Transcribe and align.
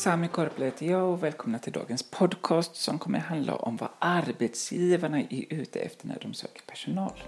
Sami 0.00 0.28
Korpel 0.28 0.64
heter 0.64 0.86
jag 0.86 1.10
och 1.10 1.22
välkomna 1.22 1.58
till 1.58 1.72
dagens 1.72 2.02
podcast 2.02 2.76
som 2.76 2.98
kommer 2.98 3.18
att 3.18 3.24
handla 3.24 3.54
om 3.54 3.76
vad 3.76 3.88
arbetsgivarna 3.98 5.20
är 5.20 5.44
ute 5.48 5.78
efter 5.80 6.06
när 6.06 6.18
de 6.22 6.34
söker 6.34 6.62
personal. 6.66 7.22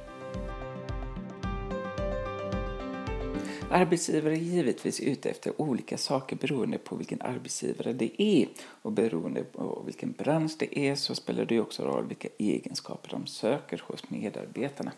Arbetsgivare 3.71 4.33
är 4.33 4.37
givetvis 4.37 5.01
ute 5.01 5.31
efter 5.31 5.61
olika 5.61 5.99
saker 5.99 6.37
beroende 6.37 6.79
på 6.79 6.97
vilken 6.97 7.23
arbetsgivare 7.23 7.93
det 7.93 8.23
är. 8.23 8.49
Och 8.83 8.93
beroende 8.93 9.45
på 9.45 9.83
vilken 9.87 10.13
bransch 10.13 10.53
det 10.59 10.79
är 10.79 10.95
så 10.95 11.15
spelar 11.15 11.45
det 11.45 11.61
också 11.61 11.85
roll 11.85 12.07
vilka 12.07 12.29
egenskaper 12.39 13.11
de 13.11 13.27
söker 13.27 13.83
hos 13.87 14.11
medarbetarna. 14.11 14.93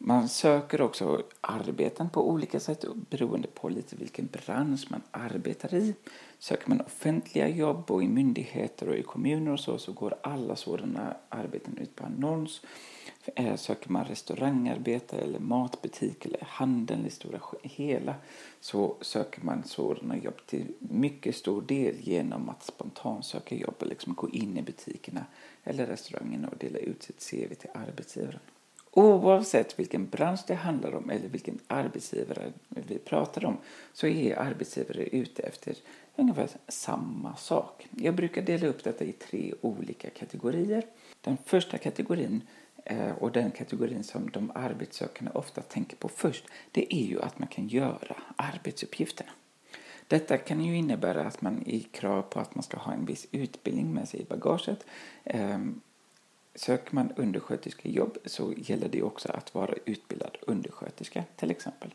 Man 0.00 0.28
söker 0.28 0.80
också 0.80 1.22
arbeten 1.40 2.10
på 2.10 2.30
olika 2.30 2.60
sätt 2.60 2.84
beroende 3.10 3.48
på 3.48 3.68
lite 3.68 3.96
vilken 3.96 4.26
bransch 4.26 4.86
man 4.90 5.02
arbetar 5.10 5.74
i. 5.74 5.94
Söker 6.38 6.68
man 6.68 6.80
offentliga 6.80 7.48
jobb 7.48 7.90
och 7.90 8.02
i 8.02 8.08
myndigheter 8.08 8.88
och 8.88 8.96
i 8.96 9.02
kommuner 9.02 9.52
och 9.52 9.60
så, 9.60 9.78
så 9.78 9.92
går 9.92 10.14
alla 10.22 10.56
sådana 10.56 11.16
arbeten 11.28 11.78
ut 11.78 11.96
på 11.96 12.04
annons. 12.04 12.60
Eh, 13.34 13.56
söker 13.56 13.90
man 13.90 14.04
restaurangarbete 14.04 15.16
eller 15.16 15.38
matbutik 15.38 16.26
eller 16.26 16.44
handel 16.44 17.06
i 17.06 17.10
stora 17.10 17.40
hela 17.62 18.14
så 18.60 18.96
söker 19.00 19.44
man 19.44 19.64
sådana 19.64 20.16
jobb 20.16 20.46
till 20.46 20.66
mycket 20.78 21.36
stor 21.36 21.62
del 21.62 21.94
genom 22.00 22.48
att 22.48 22.62
spontant 22.62 23.24
söka 23.24 23.54
jobb 23.54 23.74
och 23.78 23.86
liksom 23.86 24.14
gå 24.14 24.28
in 24.28 24.58
i 24.58 24.62
butikerna 24.62 25.24
eller 25.64 25.86
restaurangerna 25.86 26.48
och 26.48 26.58
dela 26.58 26.78
ut 26.78 27.02
sitt 27.02 27.30
CV 27.30 27.54
till 27.54 27.70
arbetsgivaren. 27.74 28.40
Oavsett 28.90 29.78
vilken 29.78 30.08
bransch 30.08 30.40
det 30.46 30.54
handlar 30.54 30.94
om 30.94 31.10
eller 31.10 31.28
vilken 31.28 31.58
arbetsgivare 31.66 32.52
vi 32.68 32.98
pratar 32.98 33.44
om 33.44 33.56
så 33.92 34.06
är 34.06 34.38
arbetsgivare 34.38 35.02
ute 35.04 35.42
efter 35.42 35.76
ungefär 36.16 36.48
samma 36.68 37.36
sak. 37.36 37.86
Jag 37.90 38.14
brukar 38.14 38.42
dela 38.42 38.66
upp 38.66 38.84
detta 38.84 39.04
i 39.04 39.12
tre 39.12 39.54
olika 39.60 40.10
kategorier. 40.10 40.86
Den 41.20 41.36
första 41.44 41.78
kategorin 41.78 42.42
eh, 42.84 43.12
och 43.18 43.32
den 43.32 43.50
kategorin 43.50 44.04
som 44.04 44.30
de 44.30 44.52
arbetssökande 44.54 45.32
ofta 45.34 45.62
tänker 45.62 45.96
på 45.96 46.08
först 46.08 46.44
det 46.72 46.94
är 46.94 47.06
ju 47.06 47.22
att 47.22 47.38
man 47.38 47.48
kan 47.48 47.68
göra 47.68 48.16
arbetsuppgifterna. 48.36 49.30
Detta 50.08 50.38
kan 50.38 50.64
ju 50.64 50.76
innebära 50.76 51.24
att 51.24 51.42
man 51.42 51.62
i 51.66 51.80
krav 51.80 52.22
på 52.22 52.40
att 52.40 52.54
man 52.54 52.62
ska 52.62 52.76
ha 52.76 52.92
en 52.92 53.04
viss 53.04 53.26
utbildning 53.30 53.94
med 53.94 54.08
sig 54.08 54.20
i 54.20 54.24
bagaget 54.24 54.86
ehm, 55.24 55.80
Söker 56.58 56.94
man 56.94 57.12
undersköterskejobb 57.16 58.18
så 58.24 58.52
gäller 58.56 58.88
det 58.88 59.02
också 59.02 59.32
att 59.32 59.54
vara 59.54 59.74
utbildad 59.84 60.36
undersköterska 60.40 61.24
till 61.36 61.50
exempel. 61.50 61.94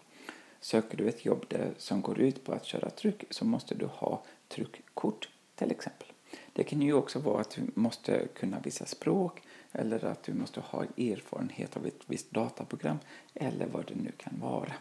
Söker 0.60 0.98
du 0.98 1.10
ett 1.10 1.26
jobb 1.26 1.46
där, 1.48 1.74
som 1.78 2.02
går 2.02 2.20
ut 2.20 2.44
på 2.44 2.52
att 2.52 2.66
köra 2.66 2.90
tryck 2.90 3.24
så 3.30 3.46
måste 3.46 3.76
du 3.76 3.86
ha 3.86 4.24
tryckkort 4.48 5.30
till 5.56 5.72
exempel. 5.72 6.08
Det 6.54 6.64
kan 6.64 6.82
ju 6.82 6.94
också 6.94 7.20
vara 7.20 7.42
att 7.42 7.50
du 7.50 7.62
måste 7.74 8.28
kunna 8.28 8.60
vissa 8.60 8.86
språk 8.86 9.42
eller 9.72 10.06
att 10.06 10.24
du 10.24 10.34
måste 10.34 10.60
ha 10.60 10.84
erfarenhet 10.84 11.78
av 11.78 11.86
ett 11.86 12.02
visst 12.06 12.32
dataprogram 12.32 12.98
eller 13.34 13.68
vad 13.68 13.86
det 13.86 13.96
nu 13.96 14.12
kan 14.18 14.40
vara. 14.40 14.74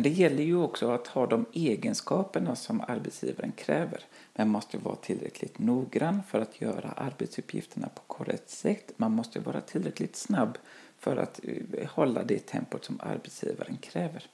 Men 0.00 0.04
det 0.04 0.18
gäller 0.18 0.42
ju 0.42 0.56
också 0.56 0.90
att 0.90 1.06
ha 1.06 1.26
de 1.26 1.46
egenskaperna 1.52 2.56
som 2.56 2.80
arbetsgivaren 2.80 3.52
kräver. 3.52 4.00
Man 4.36 4.48
måste 4.48 4.78
vara 4.78 4.96
tillräckligt 4.96 5.58
noggrann 5.58 6.22
för 6.28 6.40
att 6.40 6.60
göra 6.60 6.90
arbetsuppgifterna 6.90 7.88
på 7.88 8.02
korrekt 8.06 8.50
sätt. 8.50 8.92
Man 8.96 9.12
måste 9.12 9.40
vara 9.40 9.60
tillräckligt 9.60 10.16
snabb 10.16 10.58
för 10.98 11.16
att 11.16 11.40
eh, 11.42 11.88
hålla 11.90 12.22
det 12.22 12.46
tempot 12.46 12.84
som 12.84 13.00
arbetsgivaren 13.02 13.76
kräver. 13.76 14.26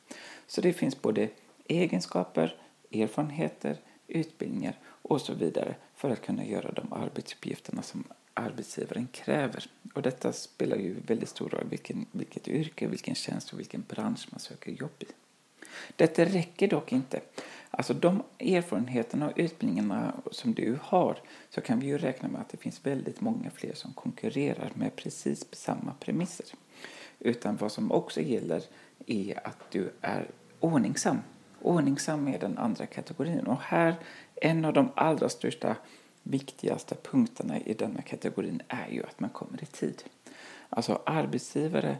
Så 0.47 0.61
det 0.61 0.73
finns 0.73 1.03
både 1.03 1.29
egenskaper, 1.69 2.57
erfarenheter, 2.93 3.77
utbildningar 4.09 4.79
och 4.85 5.21
så 5.21 5.35
vidare 5.35 5.75
för 5.95 6.11
att 6.11 6.23
kunna 6.23 6.45
göra 6.45 6.73
de 6.73 6.93
arbetsuppgifterna 6.93 7.83
som 7.83 8.05
arbetsgivaren 8.35 9.09
kräver. 9.13 9.71
Och 9.95 10.03
detta 10.03 10.33
spelar 10.33 10.77
ju 10.77 10.97
väldigt 11.07 11.29
stor 11.29 11.49
roll 11.49 11.67
vilken, 11.71 12.07
vilket 12.13 12.49
yrke, 12.49 12.87
vilken 12.87 13.15
tjänst 13.15 13.53
och 13.53 13.59
vilken 13.59 13.85
bransch 13.89 14.29
man 14.31 14.41
söker 14.41 14.73
jobb 14.73 14.95
i. 14.99 15.07
Detta 15.97 16.25
räcker 16.25 16.69
dock 16.69 16.93
inte. 16.93 17.21
Alltså 17.71 17.95
de 17.95 18.23
erfarenheterna 18.39 19.27
och 19.27 19.33
utbildningarna 19.37 20.15
som 20.31 20.55
du 20.55 20.79
har 20.83 21.19
så 21.51 21.61
kan 21.61 21.81
vi 21.81 21.87
ju 21.87 21.99
räkna 21.99 22.29
med 22.29 22.41
att 22.41 22.49
det 22.49 22.57
finns 22.57 22.87
väldigt 22.87 23.21
många 23.21 23.51
fler 23.51 23.75
som 23.75 23.93
konkurrerar 23.93 24.71
med 24.75 24.97
precis 24.97 25.47
samma 25.53 25.93
premisser. 26.01 26.47
Utan 27.19 27.57
vad 27.57 27.73
som 27.73 27.93
också 27.93 28.21
gäller 28.21 28.63
är 29.07 29.47
att 29.47 29.71
du 29.71 29.93
är 30.01 30.31
ordningsam. 30.61 31.19
Ordningsam 31.63 32.29
är 32.29 32.39
den 32.39 32.59
andra 32.59 32.87
kategorin 32.87 33.47
och 33.47 33.61
här 33.61 33.95
en 34.35 34.65
av 34.65 34.73
de 34.73 34.89
allra 34.95 35.29
största 35.29 35.77
viktigaste 36.23 36.95
punkterna 36.95 37.61
i 37.61 37.75
denna 37.75 38.03
kategorin 38.03 38.63
är 38.69 38.89
ju 38.89 39.03
att 39.03 39.21
man 39.21 39.31
kommer 39.31 39.63
i 39.63 39.67
tid. 39.67 40.03
Alltså 40.69 41.03
arbetsgivare 41.07 41.97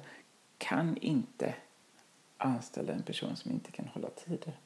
kan 0.59 0.97
inte 0.97 1.55
anställa 2.39 2.93
en 2.93 3.03
person 3.03 3.37
som 3.37 3.53
inte 3.53 3.73
kan 3.73 3.89
hålla 3.89 4.11
tider. 4.11 4.59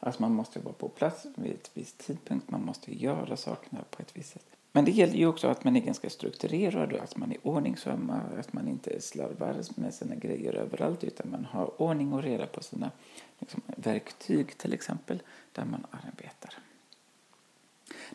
Alltså 0.00 0.22
man 0.22 0.34
måste 0.34 0.60
vara 0.60 0.74
på 0.74 0.88
plats 0.88 1.26
vid 1.34 1.52
ett 1.52 1.70
visst 1.74 1.98
tidpunkt, 1.98 2.50
man 2.50 2.64
måste 2.64 2.94
göra 2.94 3.36
sakerna 3.36 3.84
på 3.90 4.02
ett 4.02 4.16
visst 4.16 4.32
sätt. 4.32 4.46
Men 4.72 4.84
det 4.84 4.90
gäller 4.90 5.14
ju 5.14 5.26
också 5.26 5.48
att 5.48 5.64
man 5.64 5.76
är 5.76 5.80
ganska 5.80 6.10
strukturerad 6.10 6.92
och 6.92 7.02
att 7.02 7.16
man 7.16 7.32
är 7.32 7.38
ordningsam, 7.42 8.12
att 8.38 8.52
man 8.52 8.68
inte 8.68 9.00
slarvar 9.00 9.56
med 9.76 9.94
sina 9.94 10.14
grejer 10.14 10.54
överallt 10.54 11.04
utan 11.04 11.30
man 11.30 11.44
har 11.44 11.82
ordning 11.82 12.12
och 12.12 12.22
reda 12.22 12.46
på 12.46 12.62
sina 12.62 12.90
liksom, 13.38 13.62
verktyg 13.66 14.58
till 14.58 14.72
exempel, 14.72 15.22
där 15.52 15.64
man 15.64 15.86
arbetar. 15.90 16.54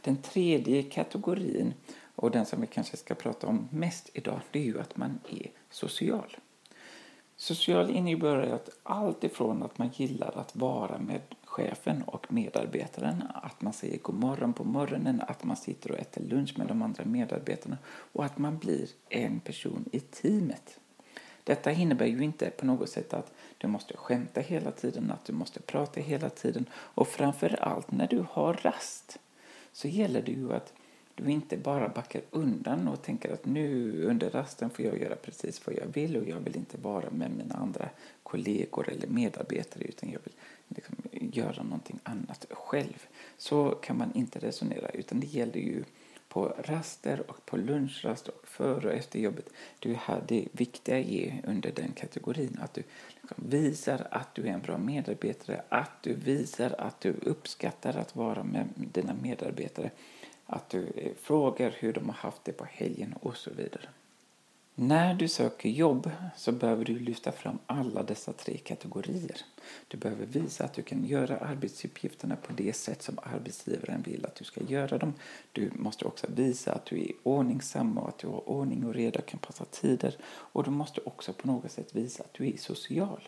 Den 0.01 0.17
tredje 0.17 0.83
kategorin, 0.83 1.73
och 2.15 2.31
den 2.31 2.45
som 2.45 2.61
vi 2.61 2.67
kanske 2.67 2.97
ska 2.97 3.15
prata 3.15 3.47
om 3.47 3.67
mest 3.71 4.09
idag, 4.13 4.39
det 4.51 4.59
är 4.59 4.63
ju 4.63 4.79
att 4.79 4.97
man 4.97 5.19
är 5.29 5.51
social. 5.69 6.37
Social 7.41 7.89
innebär 7.89 8.53
att 8.53 8.69
allt 8.83 9.23
ifrån 9.23 9.63
att 9.63 9.77
man 9.77 9.89
gillar 9.93 10.37
att 10.37 10.55
vara 10.55 10.97
med 10.97 11.21
chefen 11.43 12.03
och 12.03 12.33
medarbetaren, 12.33 13.23
att 13.33 13.61
man 13.61 13.73
säger 13.73 13.97
god 13.97 14.15
morgon 14.15 14.53
på 14.53 14.63
morgonen, 14.63 15.21
att 15.27 15.43
man 15.43 15.57
sitter 15.57 15.91
och 15.91 15.99
äter 15.99 16.21
lunch 16.21 16.57
med 16.57 16.67
de 16.67 16.81
andra 16.81 17.05
medarbetarna 17.05 17.77
och 17.87 18.25
att 18.25 18.37
man 18.37 18.57
blir 18.57 18.89
en 19.09 19.39
person 19.39 19.85
i 19.91 19.99
teamet. 19.99 20.79
Detta 21.43 21.71
innebär 21.71 22.05
ju 22.05 22.23
inte 22.23 22.49
på 22.49 22.65
något 22.65 22.89
sätt 22.89 23.13
att 23.13 23.31
du 23.57 23.67
måste 23.67 23.97
skämta 23.97 24.41
hela 24.41 24.71
tiden, 24.71 25.11
att 25.11 25.25
du 25.25 25.33
måste 25.33 25.61
prata 25.61 26.01
hela 26.01 26.29
tiden 26.29 26.65
och 26.73 27.07
framför 27.07 27.63
allt 27.63 27.91
när 27.91 28.07
du 28.07 28.25
har 28.31 28.53
rast 28.53 29.19
så 29.71 29.87
gäller 29.87 30.21
det 30.21 30.31
ju 30.31 30.53
att 30.53 30.73
du 31.23 31.31
inte 31.31 31.57
bara 31.57 31.89
backar 31.89 32.21
undan 32.31 32.87
och 32.87 33.01
tänker 33.01 33.33
att 33.33 33.45
nu 33.45 34.03
under 34.03 34.29
rasten 34.29 34.69
får 34.69 34.85
jag 34.85 35.01
göra 35.01 35.15
precis 35.15 35.67
vad 35.67 35.75
jag 35.75 35.87
vill 35.93 36.17
och 36.17 36.29
jag 36.29 36.39
vill 36.39 36.55
inte 36.55 36.77
vara 36.77 37.09
med 37.09 37.31
mina 37.31 37.55
andra 37.55 37.89
kollegor 38.23 38.89
eller 38.89 39.07
medarbetare 39.07 39.83
utan 39.83 40.11
jag 40.11 40.19
vill 40.23 40.33
liksom 40.67 40.95
göra 41.11 41.63
någonting 41.63 41.99
annat 42.03 42.45
själv. 42.49 43.05
Så 43.37 43.69
kan 43.69 43.97
man 43.97 44.11
inte 44.15 44.39
resonera 44.39 44.89
utan 44.89 45.19
det 45.19 45.27
gäller 45.27 45.59
ju 45.59 45.83
på 46.29 46.55
raster 46.57 47.23
och 47.27 47.45
på 47.45 47.57
lunchrast 47.57 48.27
och 48.27 48.47
före 48.47 48.87
och 48.87 48.93
efter 48.93 49.19
jobbet. 49.19 49.49
Det 49.79 49.91
är 49.91 49.95
här 49.95 50.23
det 50.27 50.47
viktiga 50.51 50.99
är 50.99 51.41
under 51.47 51.71
den 51.71 51.91
kategorin. 51.91 52.59
Att 52.61 52.73
du 52.73 52.83
liksom 53.21 53.43
visar 53.49 54.07
att 54.11 54.35
du 54.35 54.47
är 54.47 54.51
en 54.51 54.61
bra 54.61 54.77
medarbetare, 54.77 55.61
att 55.69 56.03
du 56.03 56.13
visar 56.13 56.75
att 56.77 57.01
du 57.01 57.15
uppskattar 57.21 57.97
att 57.97 58.15
vara 58.15 58.43
med 58.43 58.67
dina 58.75 59.13
medarbetare 59.21 59.91
att 60.49 60.69
du 60.69 60.87
eh, 60.95 61.11
frågar 61.21 61.75
hur 61.79 61.93
de 61.93 62.05
har 62.05 62.15
haft 62.15 62.43
det 62.43 62.51
på 62.51 62.65
helgen 62.65 63.15
och 63.21 63.37
så 63.37 63.49
vidare. 63.49 63.89
När 64.81 65.13
du 65.13 65.27
söker 65.27 65.69
jobb 65.69 66.11
så 66.35 66.51
behöver 66.51 66.85
du 66.85 66.99
lyfta 66.99 67.31
fram 67.31 67.59
alla 67.65 68.03
dessa 68.03 68.33
tre 68.33 68.57
kategorier. 68.57 69.37
Du 69.87 69.97
behöver 69.97 70.25
visa 70.25 70.63
att 70.63 70.73
du 70.73 70.81
kan 70.81 71.05
göra 71.05 71.37
arbetsuppgifterna 71.37 72.35
på 72.35 72.53
det 72.53 72.75
sätt 72.75 73.01
som 73.01 73.19
arbetsgivaren 73.23 74.01
vill 74.01 74.25
att 74.25 74.35
du 74.35 74.45
ska 74.45 74.63
göra 74.63 74.97
dem. 74.97 75.13
Du 75.51 75.71
måste 75.75 76.05
också 76.05 76.27
visa 76.29 76.73
att 76.73 76.85
du 76.85 76.99
är 77.01 77.11
ordningsam 77.23 77.97
och 77.97 78.09
att 78.09 78.17
du 78.17 78.27
har 78.27 78.49
ordning 78.49 78.85
och 78.85 78.93
reda 78.93 79.19
och 79.19 79.25
kan 79.25 79.39
passa 79.39 79.65
tider. 79.65 80.17
Och 80.25 80.63
du 80.63 80.71
måste 80.71 81.01
också 81.01 81.33
på 81.33 81.47
något 81.47 81.71
sätt 81.71 81.95
visa 81.95 82.23
att 82.23 82.33
du 82.33 82.47
är 82.47 82.57
social. 82.57 83.21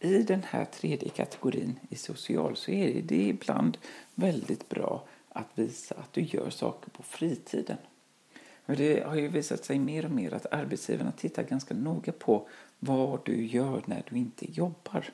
I 0.00 0.22
den 0.22 0.42
här 0.42 0.64
tredje 0.64 1.08
kategorin, 1.08 1.78
i 1.88 1.96
social, 1.96 2.56
så 2.56 2.70
är 2.70 3.02
det 3.02 3.28
ibland 3.28 3.78
väldigt 4.14 4.68
bra 4.68 5.04
att 5.28 5.48
visa 5.54 5.94
att 5.94 6.12
du 6.12 6.20
gör 6.20 6.50
saker 6.50 6.90
på 6.90 7.02
fritiden. 7.02 7.76
Men 8.66 8.76
det 8.76 9.06
har 9.06 9.16
ju 9.16 9.28
visat 9.28 9.64
sig 9.64 9.78
mer 9.78 10.04
och 10.04 10.10
mer 10.10 10.34
att 10.34 10.52
arbetsgivarna 10.52 11.12
tittar 11.12 11.42
ganska 11.42 11.74
noga 11.74 12.12
på 12.12 12.48
vad 12.78 13.20
du 13.24 13.46
gör 13.46 13.82
när 13.86 14.04
du 14.10 14.18
inte 14.18 14.52
jobbar. 14.52 15.10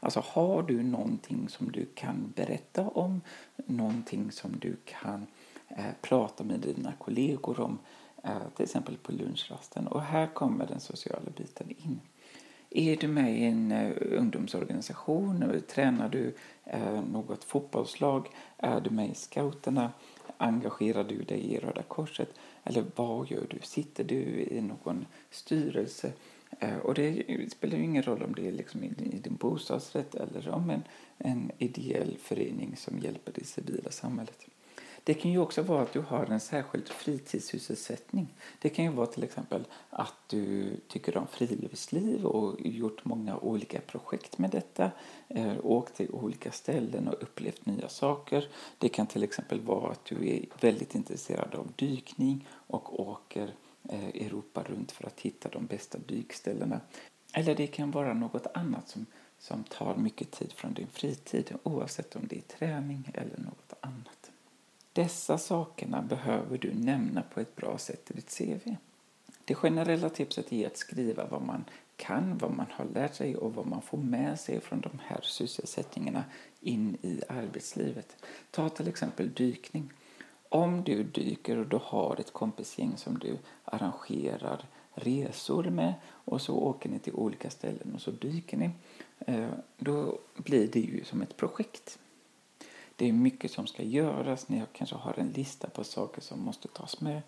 Alltså 0.00 0.22
har 0.26 0.62
du 0.62 0.82
någonting 0.82 1.48
som 1.48 1.72
du 1.72 1.86
kan 1.94 2.32
berätta 2.36 2.88
om, 2.88 3.20
någonting 3.66 4.32
som 4.32 4.58
du 4.58 4.76
kan 4.84 5.26
eh, 5.68 5.84
prata 6.00 6.44
med 6.44 6.60
dina 6.60 6.92
kollegor 6.98 7.60
om, 7.60 7.78
eh, 8.22 8.48
till 8.56 8.64
exempel 8.64 8.96
på 8.96 9.12
lunchrasten. 9.12 9.86
Och 9.86 10.02
här 10.02 10.26
kommer 10.26 10.66
den 10.66 10.80
sociala 10.80 11.30
biten 11.36 11.70
in. 11.70 12.00
Är 12.76 12.96
du 12.96 13.08
med 13.08 13.38
i 13.38 13.44
en 13.44 13.72
uh, 13.72 14.18
ungdomsorganisation? 14.18 15.42
Eh, 15.42 15.60
tränar 15.60 16.08
du 16.08 16.34
uh, 16.74 17.04
något 17.12 17.44
fotbollslag? 17.44 18.28
Är 18.58 18.80
du 18.80 18.90
med 18.90 19.10
i 19.10 19.14
scouterna? 19.14 19.92
Engagerar 20.36 21.04
du 21.04 21.22
dig 21.22 21.54
i 21.54 21.58
Röda 21.58 21.82
Korset? 21.82 22.28
Eller 22.64 22.84
vad 22.94 23.30
gör 23.30 23.46
du? 23.50 23.58
Sitter 23.62 24.04
du 24.04 24.16
i 24.50 24.60
någon 24.60 25.06
styrelse? 25.30 26.12
Och 26.82 26.94
det 26.94 27.24
spelar 27.50 27.76
ju 27.76 27.84
ingen 27.84 28.02
roll 28.02 28.22
om 28.22 28.34
det 28.34 28.48
är 28.48 28.52
liksom 28.52 28.84
i, 28.84 28.86
i 28.86 29.18
din 29.18 29.36
bostadsrätt 29.36 30.14
eller 30.14 30.48
om 30.48 30.70
en, 30.70 30.82
en 31.18 31.50
ideell 31.58 32.16
förening 32.20 32.76
som 32.76 32.98
hjälper 32.98 33.32
det 33.34 33.46
civila 33.46 33.90
samhället. 33.90 34.46
Det 35.06 35.14
kan 35.14 35.30
ju 35.30 35.38
också 35.38 35.62
vara 35.62 35.82
att 35.82 35.92
du 35.92 36.00
har 36.00 36.26
en 36.26 36.40
särskild 36.40 36.88
fritidssysselsättning. 36.88 38.34
Det 38.58 38.68
kan 38.68 38.84
ju 38.84 38.90
vara 38.90 39.06
till 39.06 39.24
exempel 39.24 39.64
att 39.90 40.14
du 40.26 40.76
tycker 40.88 41.16
om 41.16 41.26
friluftsliv 41.26 42.26
och 42.26 42.60
gjort 42.60 43.04
många 43.04 43.36
olika 43.36 43.80
projekt 43.80 44.38
med 44.38 44.50
detta. 44.50 44.90
Eh, 45.28 45.52
åkt 45.62 45.94
till 45.94 46.10
olika 46.10 46.52
ställen 46.52 47.08
och 47.08 47.22
upplevt 47.22 47.66
nya 47.66 47.88
saker. 47.88 48.48
Det 48.78 48.88
kan 48.88 49.06
till 49.06 49.22
exempel 49.22 49.60
vara 49.60 49.92
att 49.92 50.04
du 50.04 50.28
är 50.28 50.44
väldigt 50.60 50.94
intresserad 50.94 51.54
av 51.54 51.72
dykning 51.76 52.48
och 52.50 53.00
åker 53.00 53.54
eh, 53.88 54.08
Europa 54.08 54.62
runt 54.62 54.92
för 54.92 55.06
att 55.06 55.20
hitta 55.20 55.48
de 55.48 55.66
bästa 55.66 55.98
dykställena. 55.98 56.80
Eller 57.32 57.54
det 57.54 57.66
kan 57.66 57.90
vara 57.90 58.14
något 58.14 58.46
annat 58.54 58.88
som, 58.88 59.06
som 59.38 59.64
tar 59.64 59.96
mycket 59.96 60.30
tid 60.30 60.52
från 60.52 60.74
din 60.74 60.88
fritid 60.92 61.52
oavsett 61.62 62.16
om 62.16 62.26
det 62.28 62.36
är 62.36 62.58
träning 62.58 63.10
eller 63.14 63.38
något 63.38 63.72
annat. 63.80 64.15
Dessa 64.96 65.38
sakerna 65.38 66.02
behöver 66.02 66.58
du 66.58 66.74
nämna 66.74 67.22
på 67.22 67.40
ett 67.40 67.56
bra 67.56 67.78
sätt 67.78 68.10
i 68.10 68.14
ditt 68.14 68.38
CV. 68.38 68.76
Det 69.44 69.54
generella 69.54 70.08
tipset 70.08 70.52
är 70.52 70.66
att 70.66 70.76
skriva 70.76 71.26
vad 71.26 71.42
man 71.42 71.64
kan, 71.96 72.38
vad 72.38 72.50
man 72.50 72.66
har 72.70 72.84
lärt 72.84 73.14
sig 73.14 73.36
och 73.36 73.54
vad 73.54 73.66
man 73.66 73.82
får 73.82 73.98
med 73.98 74.40
sig 74.40 74.60
från 74.60 74.80
de 74.80 74.90
här 75.04 75.20
sysselsättningarna 75.22 76.24
in 76.60 76.96
i 77.02 77.20
arbetslivet. 77.28 78.16
Ta 78.50 78.68
till 78.68 78.88
exempel 78.88 79.34
dykning. 79.34 79.92
Om 80.48 80.84
du 80.84 81.02
dyker 81.02 81.58
och 81.58 81.66
du 81.66 81.78
har 81.82 82.20
ett 82.20 82.32
kompisgäng 82.32 82.96
som 82.96 83.18
du 83.18 83.38
arrangerar 83.64 84.64
resor 84.94 85.64
med 85.64 85.94
och 86.06 86.40
så 86.40 86.56
åker 86.56 86.88
ni 86.88 86.98
till 86.98 87.14
olika 87.14 87.50
ställen 87.50 87.92
och 87.94 88.00
så 88.00 88.10
dyker 88.10 88.56
ni. 88.56 88.70
Eh, 89.18 89.48
då 89.78 90.18
blir 90.36 90.68
det 90.68 90.80
ju 90.80 91.04
som 91.04 91.22
ett 91.22 91.36
projekt. 91.36 91.98
Det 92.96 93.08
är 93.08 93.12
mycket 93.12 93.50
som 93.50 93.66
ska 93.66 93.82
göras. 93.82 94.48
Ni 94.48 94.62
kanske 94.72 94.96
har 94.96 95.14
en 95.18 95.30
lista 95.30 95.68
på 95.68 95.84
saker 95.84 96.20
som 96.20 96.40
måste 96.40 96.68
tas 96.68 97.00
med. 97.00 97.22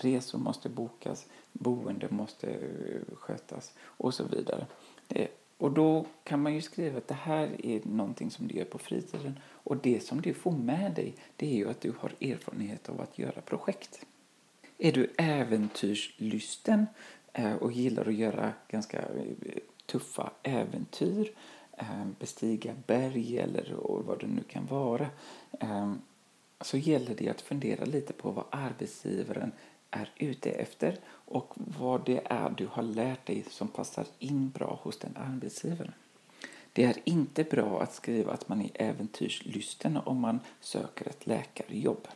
Resor 0.00 0.38
måste 0.38 0.68
bokas, 0.68 1.26
boende 1.52 2.08
måste 2.10 2.50
eh, 2.50 3.16
skötas 3.16 3.72
och 3.82 4.14
så 4.14 4.24
vidare. 4.24 4.66
Eh, 5.08 5.28
och 5.58 5.72
då 5.72 6.06
kan 6.24 6.42
man 6.42 6.54
ju 6.54 6.62
skriva 6.62 6.98
att 6.98 7.08
det 7.08 7.14
här 7.14 7.66
är 7.66 7.80
någonting 7.84 8.30
som 8.30 8.48
du 8.48 8.54
gör 8.54 8.64
på 8.64 8.78
fritiden. 8.78 9.38
Och 9.48 9.76
det 9.76 10.00
som 10.00 10.20
du 10.20 10.34
får 10.34 10.52
med 10.52 10.92
dig, 10.92 11.14
det 11.36 11.46
är 11.46 11.56
ju 11.56 11.70
att 11.70 11.80
du 11.80 11.92
har 11.98 12.12
erfarenhet 12.20 12.88
av 12.88 13.00
att 13.00 13.18
göra 13.18 13.40
projekt. 13.40 14.06
Är 14.78 14.92
du 14.92 15.12
äventyrslysten 15.16 16.86
eh, 17.32 17.54
och 17.54 17.72
gillar 17.72 18.08
att 18.08 18.14
göra 18.14 18.52
ganska 18.68 19.04
tuffa 19.86 20.30
äventyr 20.42 21.32
Ehm, 21.76 22.16
bestiga 22.18 22.74
berg 22.86 23.38
eller 23.38 23.74
vad 23.80 24.20
det 24.20 24.26
nu 24.26 24.42
kan 24.42 24.66
vara 24.66 25.10
ehm, 25.60 26.00
så 26.60 26.76
gäller 26.76 27.14
det 27.14 27.28
att 27.28 27.40
fundera 27.40 27.84
lite 27.84 28.12
på 28.12 28.30
vad 28.30 28.44
arbetsgivaren 28.50 29.52
är 29.90 30.10
ute 30.16 30.50
efter 30.50 30.98
och 31.08 31.54
vad 31.56 32.04
det 32.04 32.22
är 32.24 32.50
du 32.50 32.66
har 32.66 32.82
lärt 32.82 33.26
dig 33.26 33.44
som 33.50 33.68
passar 33.68 34.06
in 34.18 34.50
bra 34.50 34.80
hos 34.82 34.98
den 34.98 35.16
arbetsgivaren. 35.16 35.92
Det 36.72 36.84
är 36.84 36.96
inte 37.04 37.44
bra 37.44 37.82
att 37.82 37.94
skriva 37.94 38.32
att 38.32 38.48
man 38.48 38.60
är 38.60 38.70
äventyrslysten 38.74 39.96
om 39.96 40.20
man 40.20 40.40
söker 40.60 41.08
ett 41.08 41.26
läkarjobb. 41.26 42.08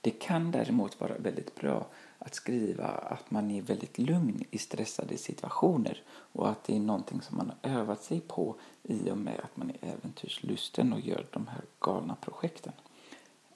Det 0.00 0.10
kan 0.10 0.50
däremot 0.50 1.00
vara 1.00 1.18
väldigt 1.18 1.54
bra 1.54 1.86
att 2.24 2.34
skriva 2.34 2.86
att 2.86 3.30
man 3.30 3.50
är 3.50 3.62
väldigt 3.62 3.98
lugn 3.98 4.44
i 4.50 4.58
stressade 4.58 5.16
situationer 5.16 6.02
och 6.08 6.48
att 6.48 6.64
det 6.64 6.76
är 6.76 6.80
någonting 6.80 7.22
som 7.22 7.36
man 7.36 7.52
har 7.62 7.70
övat 7.80 8.02
sig 8.02 8.20
på 8.20 8.56
i 8.82 9.10
och 9.10 9.18
med 9.18 9.40
att 9.42 9.56
man 9.56 9.70
är 9.70 9.88
äventyrslusten 9.88 10.92
och 10.92 11.00
gör 11.00 11.26
de 11.30 11.46
här 11.46 11.62
galna 11.80 12.16
projekten. 12.20 12.72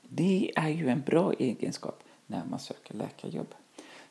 Det 0.02 0.52
är 0.56 0.68
ju 0.68 0.88
en 0.88 1.00
bra 1.00 1.32
egenskap 1.32 2.02
när 2.26 2.44
man 2.44 2.58
söker 2.58 2.94
läkarjobb. 2.94 3.54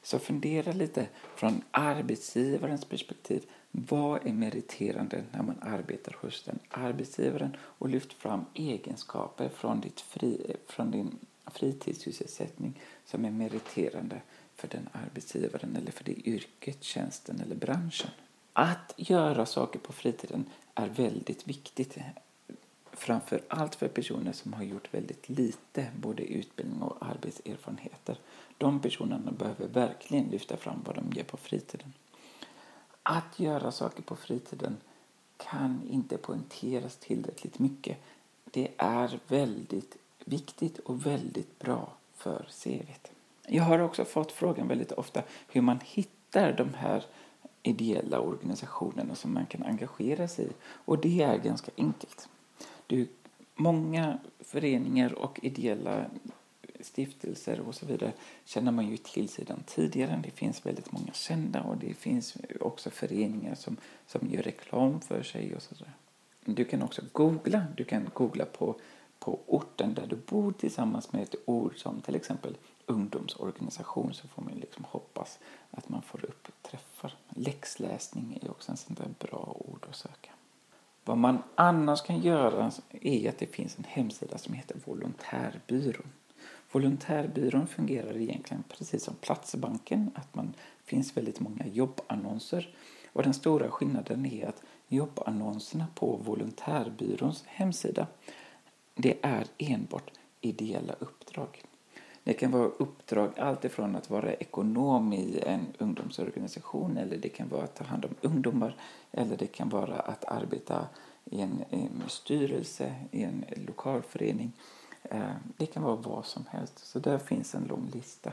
Så 0.01 0.19
fundera 0.19 0.71
lite 0.71 1.07
från 1.35 1.61
arbetsgivarens 1.71 2.85
perspektiv. 2.85 3.43
Vad 3.71 4.27
är 4.27 4.33
meriterande 4.33 5.23
när 5.31 5.43
man 5.43 5.59
arbetar 5.61 6.15
hos 6.21 6.43
den 6.43 6.59
arbetsgivaren? 6.69 7.55
Och 7.59 7.89
lyft 7.89 8.13
fram 8.13 8.45
egenskaper 8.53 9.49
från, 9.49 9.81
ditt 9.81 10.01
fri, 10.01 10.55
från 10.67 10.91
din 10.91 11.17
fritidssysselsättning 11.51 12.81
som 13.05 13.25
är 13.25 13.31
meriterande 13.31 14.21
för 14.55 14.67
den 14.67 14.89
arbetsgivaren 14.91 15.75
eller 15.75 15.91
för 15.91 16.03
det 16.03 16.27
yrket, 16.27 16.83
tjänsten 16.83 17.41
eller 17.41 17.55
branschen. 17.55 18.09
Att 18.53 18.93
göra 18.97 19.45
saker 19.45 19.79
på 19.79 19.93
fritiden 19.93 20.45
är 20.75 20.87
väldigt 20.87 21.47
viktigt. 21.47 21.97
Framför 22.91 23.41
allt 23.47 23.75
för 23.75 23.87
personer 23.87 24.31
som 24.31 24.53
har 24.53 24.63
gjort 24.63 24.93
väldigt 24.93 25.29
lite 25.29 25.87
både 26.01 26.23
utbildning 26.23 26.81
och 26.81 26.97
arbetserfarenheter. 27.05 28.19
De 28.57 28.79
personerna 28.79 29.31
behöver 29.31 29.67
verkligen 29.67 30.25
lyfta 30.25 30.57
fram 30.57 30.81
vad 30.85 30.95
de 30.95 31.11
gör 31.17 31.23
på 31.23 31.37
fritiden. 31.37 31.93
Att 33.03 33.39
göra 33.39 33.71
saker 33.71 34.01
på 34.01 34.15
fritiden 34.15 34.77
kan 35.37 35.81
inte 35.89 36.17
poängteras 36.17 36.95
tillräckligt 36.95 37.59
mycket. 37.59 37.97
Det 38.43 38.71
är 38.77 39.19
väldigt 39.27 39.97
viktigt 40.27 40.79
och 40.79 41.05
väldigt 41.05 41.59
bra 41.59 41.93
för 42.15 42.47
CVt. 42.63 43.11
Jag 43.47 43.63
har 43.63 43.79
också 43.79 44.05
fått 44.05 44.31
frågan 44.31 44.67
väldigt 44.67 44.91
ofta 44.91 45.23
hur 45.47 45.61
man 45.61 45.79
hittar 45.83 46.53
de 46.53 46.73
här 46.73 47.05
ideella 47.63 48.19
organisationerna 48.19 49.15
som 49.15 49.33
man 49.33 49.45
kan 49.45 49.63
engagera 49.63 50.27
sig 50.27 50.45
i. 50.45 50.51
Och 50.65 50.97
det 50.97 51.21
är 51.21 51.37
ganska 51.37 51.71
enkelt. 51.77 52.29
Du, 52.87 53.07
många 53.55 54.19
föreningar 54.39 55.13
och 55.13 55.39
ideella 55.43 56.05
stiftelser 56.81 57.59
och 57.59 57.75
så 57.75 57.85
vidare 57.85 58.13
känner 58.45 58.71
man 58.71 58.87
ju 58.87 58.97
till 58.97 59.29
sedan 59.29 59.63
tidigare. 59.65 60.21
Det 60.23 60.31
finns 60.31 60.65
väldigt 60.65 60.91
många 60.91 61.13
kända 61.13 61.63
och 61.63 61.77
det 61.77 61.93
finns 61.93 62.37
också 62.59 62.89
föreningar 62.89 63.55
som, 63.55 63.77
som 64.07 64.27
gör 64.31 64.41
reklam 64.41 65.01
för 65.01 65.23
sig 65.23 65.55
och 65.55 65.61
sådär. 65.61 65.91
Du 66.45 66.65
kan 66.65 66.81
också 66.81 67.01
googla. 67.11 67.65
Du 67.77 67.83
kan 67.83 68.09
googla 68.13 68.45
på, 68.45 68.75
på 69.19 69.39
orten 69.47 69.93
där 69.93 70.07
du 70.07 70.15
bor 70.15 70.51
tillsammans 70.51 71.13
med 71.13 71.23
ett 71.23 71.35
ord 71.45 71.77
som 71.77 72.01
till 72.01 72.15
exempel 72.15 72.57
ungdomsorganisation 72.85 74.13
så 74.13 74.27
får 74.27 74.41
man 74.41 74.53
liksom 74.53 74.83
hoppas 74.83 75.39
att 75.71 75.89
man 75.89 76.01
får 76.01 76.25
upp 76.25 76.47
träffar. 76.61 77.13
Läxläsning 77.29 78.39
är 78.41 78.51
också 78.51 78.71
en 78.71 78.77
sån 78.77 78.95
där 78.95 79.27
bra 79.27 79.57
ord 79.59 79.85
att 79.89 79.95
söka. 79.95 80.31
Vad 81.05 81.17
man 81.17 81.43
annars 81.55 82.01
kan 82.01 82.19
göra 82.19 82.71
är 83.01 83.29
att 83.29 83.37
det 83.37 83.47
finns 83.47 83.77
en 83.77 83.83
hemsida 83.83 84.37
som 84.37 84.53
heter 84.53 84.77
Volontärbyrån. 84.85 86.07
Volontärbyrån 86.71 87.67
fungerar 87.67 88.17
egentligen 88.17 88.63
precis 88.69 89.03
som 89.03 89.15
Platsbanken, 89.15 90.11
att 90.15 90.35
man 90.35 90.53
finns 90.83 91.17
väldigt 91.17 91.39
många 91.39 91.67
jobbannonser. 91.67 92.75
Och 93.13 93.23
den 93.23 93.33
stora 93.33 93.71
skillnaden 93.71 94.25
är 94.25 94.47
att 94.47 94.61
jobbannonserna 94.87 95.87
på 95.95 96.15
Volontärbyråns 96.15 97.43
hemsida 97.45 98.07
det 98.97 99.17
är 99.21 99.47
enbart 99.57 100.11
ideella 100.41 100.95
uppdrag. 100.99 101.63
Det 102.23 102.33
kan 102.33 102.51
vara 102.51 102.65
uppdrag 102.65 103.39
alltifrån 103.39 103.95
att 103.95 104.09
vara 104.09 104.33
ekonom 104.33 105.13
i 105.13 105.39
en 105.45 105.65
ungdomsorganisation 105.77 106.97
eller 106.97 107.17
det 107.17 107.29
kan 107.29 107.49
vara 107.49 107.63
att 107.63 107.75
ta 107.75 107.83
hand 107.83 108.05
om 108.05 108.15
ungdomar 108.21 108.75
eller 109.11 109.37
det 109.37 109.47
kan 109.47 109.69
vara 109.69 109.99
att 109.99 110.25
arbeta 110.25 110.87
i 111.25 111.41
en, 111.41 111.63
en 111.69 112.03
styrelse 112.07 112.95
i 113.11 113.23
en 113.23 113.45
lokalförening. 113.67 114.51
Eh, 115.03 115.35
det 115.57 115.65
kan 115.65 115.83
vara 115.83 115.95
vad 115.95 116.25
som 116.25 116.45
helst. 116.49 116.87
Så 116.87 116.99
där 116.99 117.17
finns 117.17 117.55
en 117.55 117.63
lång 117.63 117.89
lista 117.93 118.31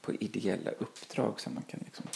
på 0.00 0.12
ideella 0.12 0.70
uppdrag 0.70 1.40
som 1.40 1.54
man 1.54 1.62
kan 1.62 1.80
liksom 1.84 2.06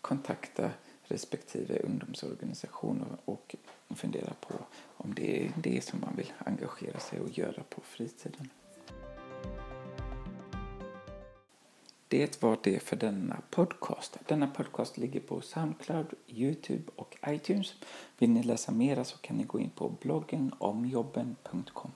kontakta 0.00 0.70
respektive 1.08 1.78
ungdomsorganisation 1.78 3.04
och 3.24 3.56
fundera 3.96 4.32
på 4.40 4.54
om 4.96 5.14
det 5.14 5.44
är 5.44 5.52
det 5.56 5.84
som 5.84 6.00
man 6.00 6.16
vill 6.16 6.32
engagera 6.38 6.98
sig 6.98 7.20
och 7.20 7.38
göra 7.38 7.62
på 7.70 7.80
fritiden. 7.80 8.48
Det 12.10 12.42
var 12.42 12.58
det 12.62 12.82
för 12.82 12.96
denna 12.96 13.36
podcast. 13.50 14.18
Denna 14.26 14.46
podcast 14.46 14.98
ligger 14.98 15.20
på 15.20 15.40
Soundcloud, 15.40 16.14
Youtube 16.26 16.84
och 16.96 17.16
iTunes. 17.26 17.74
Vill 18.18 18.30
ni 18.30 18.42
läsa 18.42 18.72
mera 18.72 19.04
så 19.04 19.18
kan 19.18 19.36
ni 19.36 19.44
gå 19.44 19.60
in 19.60 19.70
på 19.70 19.88
bloggen 20.00 20.52
omjobben.com. 20.58 21.90